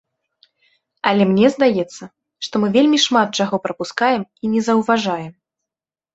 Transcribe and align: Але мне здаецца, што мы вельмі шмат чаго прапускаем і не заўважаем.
Але 1.09 1.27
мне 1.33 1.47
здаецца, 1.55 2.03
што 2.47 2.55
мы 2.65 2.71
вельмі 2.77 2.97
шмат 3.05 3.27
чаго 3.43 3.55
прапускаем 3.67 4.27
і 4.43 4.53
не 4.57 4.61
заўважаем. 4.71 5.31